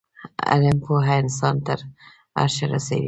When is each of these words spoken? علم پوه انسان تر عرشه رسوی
علم 0.51 0.75
پوه 0.85 1.05
انسان 1.21 1.55
تر 1.65 1.79
عرشه 2.39 2.65
رسوی 2.73 2.99